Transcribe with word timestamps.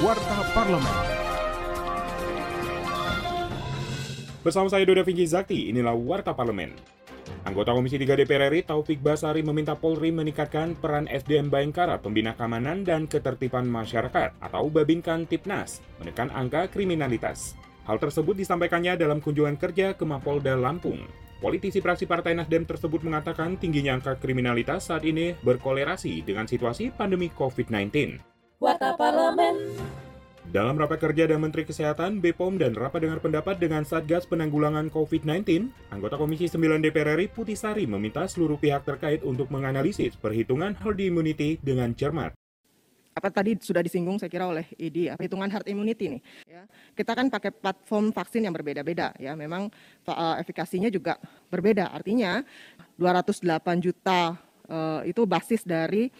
Warta 0.00 0.40
Parlemen. 0.56 0.96
Bersama 4.40 4.72
saya 4.72 4.88
Doda 4.88 5.04
Vinci 5.04 5.28
Zakti, 5.28 5.68
inilah 5.68 5.92
Warta 5.92 6.32
Parlemen. 6.32 6.72
Anggota 7.44 7.76
Komisi 7.76 8.00
3 8.00 8.16
DPR 8.24 8.48
RI 8.48 8.64
Taufik 8.64 9.04
Basari 9.04 9.44
meminta 9.44 9.76
Polri 9.76 10.08
meningkatkan 10.08 10.72
peran 10.80 11.04
SDM 11.04 11.52
Bayangkara 11.52 12.00
Pembina 12.00 12.32
Keamanan 12.32 12.80
dan 12.80 13.12
Ketertiban 13.12 13.68
Masyarakat 13.68 14.40
atau 14.40 14.72
Babinkan 14.72 15.28
Tipnas 15.28 15.84
menekan 16.00 16.32
angka 16.32 16.72
kriminalitas. 16.72 17.52
Hal 17.84 18.00
tersebut 18.00 18.40
disampaikannya 18.40 18.96
dalam 18.96 19.20
kunjungan 19.20 19.60
kerja 19.60 20.00
ke 20.00 20.08
Mapolda 20.08 20.56
Lampung. 20.56 21.04
Politisi 21.44 21.84
praksi 21.84 22.08
Partai 22.08 22.32
Nasdem 22.40 22.64
tersebut 22.64 23.04
mengatakan 23.04 23.60
tingginya 23.60 24.00
angka 24.00 24.16
kriminalitas 24.16 24.88
saat 24.88 25.04
ini 25.04 25.36
berkolerasi 25.44 26.24
dengan 26.24 26.48
situasi 26.48 26.88
pandemi 26.88 27.28
COVID-19. 27.36 28.16
Warta 28.60 28.92
Parlemen. 28.92 29.89
Dalam 30.50 30.74
rapat 30.74 30.98
kerja 30.98 31.30
dan 31.30 31.38
Menteri 31.38 31.62
Kesehatan, 31.62 32.18
BPOM 32.18 32.58
dan 32.58 32.74
rapat 32.74 33.06
dengar 33.06 33.22
pendapat 33.22 33.62
dengan 33.62 33.86
Satgas 33.86 34.26
Penanggulangan 34.26 34.90
COVID-19, 34.90 35.46
anggota 35.94 36.18
Komisi 36.18 36.50
9 36.50 36.82
DPR 36.82 37.14
RI 37.14 37.30
Putih 37.30 37.54
Sari 37.54 37.86
meminta 37.86 38.26
seluruh 38.26 38.58
pihak 38.58 38.82
terkait 38.82 39.22
untuk 39.22 39.46
menganalisis 39.54 40.18
perhitungan 40.18 40.74
herd 40.74 40.98
immunity 40.98 41.54
dengan 41.62 41.94
cermat. 41.94 42.34
apa 43.10 43.26
tadi 43.26 43.58
sudah 43.58 43.82
disinggung 43.82 44.22
saya 44.22 44.30
kira 44.30 44.46
oleh 44.46 44.66
ID 44.74 45.10
ya, 45.10 45.14
perhitungan 45.18 45.50
herd 45.50 45.66
immunity 45.70 46.18
nih 46.18 46.22
ya. 46.46 46.62
Kita 46.98 47.14
kan 47.14 47.30
pakai 47.30 47.54
platform 47.54 48.10
vaksin 48.10 48.46
yang 48.46 48.54
berbeda-beda 48.54 49.14
ya. 49.22 49.38
Memang 49.38 49.70
uh, 50.10 50.34
efikasinya 50.42 50.90
juga 50.90 51.18
berbeda. 51.50 51.94
Artinya 51.94 52.42
208 52.98 53.46
juta 53.82 54.34
uh, 54.66 55.02
itu 55.06 55.22
basis 55.26 55.62
dari 55.66 56.10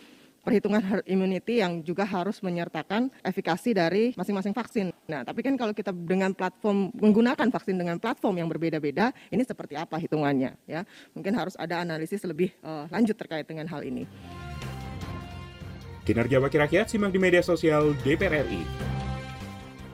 perhitungan 0.40 0.80
herd 0.80 1.06
immunity 1.06 1.60
yang 1.60 1.84
juga 1.84 2.04
harus 2.04 2.40
menyertakan 2.40 3.12
efikasi 3.20 3.70
dari 3.76 4.04
masing-masing 4.16 4.56
vaksin. 4.56 4.92
Nah, 5.06 5.22
tapi 5.24 5.44
kan 5.44 5.54
kalau 5.56 5.76
kita 5.76 5.92
dengan 5.92 6.32
platform 6.32 6.92
menggunakan 6.96 7.48
vaksin 7.52 7.76
dengan 7.76 8.00
platform 8.00 8.40
yang 8.40 8.48
berbeda-beda, 8.48 9.12
ini 9.28 9.44
seperti 9.44 9.76
apa 9.76 10.00
hitungannya 10.00 10.56
ya? 10.64 10.82
Mungkin 11.12 11.32
harus 11.36 11.54
ada 11.60 11.84
analisis 11.84 12.24
lebih 12.24 12.52
uh, 12.64 12.88
lanjut 12.88 13.16
terkait 13.16 13.44
dengan 13.44 13.68
hal 13.68 13.84
ini. 13.84 14.08
Kinerja 16.04 16.40
Wakil 16.40 16.64
Rakyat 16.64 16.90
simak 16.90 17.12
di 17.12 17.20
media 17.20 17.44
sosial 17.44 17.92
DPR 18.02 18.42
RI. 18.48 18.64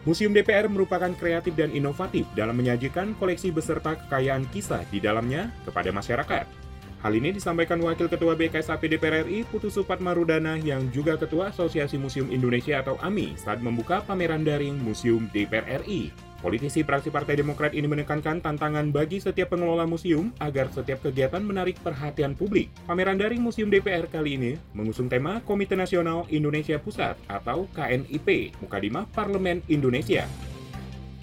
Museum 0.07 0.31
DPR 0.31 0.71
merupakan 0.71 1.11
kreatif 1.19 1.59
dan 1.59 1.75
inovatif 1.75 2.31
dalam 2.39 2.55
menyajikan 2.55 3.19
koleksi 3.19 3.51
beserta 3.51 3.99
kekayaan 3.99 4.47
kisah 4.55 4.87
di 4.87 5.03
dalamnya 5.03 5.51
kepada 5.67 5.91
masyarakat. 5.91 6.66
Hal 7.07 7.15
ini 7.15 7.31
disampaikan 7.31 7.79
Wakil 7.87 8.11
Ketua 8.11 8.35
BKSAP 8.35 8.91
DPR 8.91 9.23
RI 9.23 9.47
Putu 9.47 9.71
Supat 9.71 10.03
Marudana 10.03 10.59
yang 10.59 10.91
juga 10.91 11.15
Ketua 11.15 11.55
Asosiasi 11.55 11.95
Museum 12.03 12.27
Indonesia 12.35 12.83
atau 12.83 12.99
AMI 12.99 13.39
saat 13.39 13.63
membuka 13.63 14.03
pameran 14.03 14.43
daring 14.43 14.75
Museum 14.83 15.31
DPR 15.31 15.87
RI. 15.87 16.11
Politisi 16.43 16.83
praksi 16.83 17.15
Partai 17.15 17.39
Demokrat 17.39 17.79
ini 17.79 17.87
menekankan 17.87 18.43
tantangan 18.43 18.91
bagi 18.91 19.23
setiap 19.23 19.55
pengelola 19.55 19.87
museum 19.87 20.35
agar 20.43 20.67
setiap 20.75 20.99
kegiatan 21.07 21.47
menarik 21.47 21.79
perhatian 21.79 22.35
publik. 22.35 22.75
Pameran 22.91 23.23
daring 23.23 23.39
Museum 23.39 23.71
DPR 23.71 24.11
kali 24.11 24.35
ini 24.35 24.53
mengusung 24.75 25.07
tema 25.07 25.39
Komite 25.47 25.79
Nasional 25.79 26.27
Indonesia 26.35 26.75
Pusat 26.83 27.23
atau 27.31 27.71
KNIP, 27.71 28.59
Mukadimah 28.67 29.07
Parlemen 29.15 29.63
Indonesia. 29.71 30.27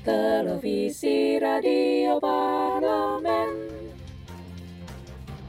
Televisi 0.07 1.35
Radio 1.43 2.23
Parlemen. 2.23 3.82